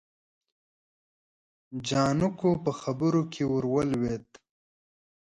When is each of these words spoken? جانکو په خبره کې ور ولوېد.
جانکو 1.87 2.51
په 2.63 2.71
خبره 2.81 3.21
کې 3.33 3.43
ور 3.51 3.63
ولوېد. 3.73 4.25